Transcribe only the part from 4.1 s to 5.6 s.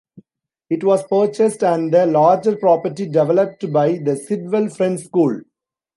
Sidwell Friends School.